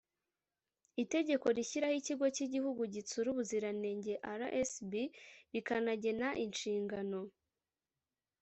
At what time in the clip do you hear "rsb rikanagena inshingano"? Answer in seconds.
4.39-7.19